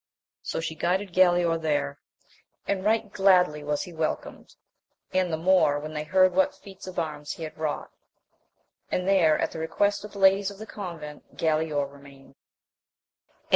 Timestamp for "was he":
3.63-3.93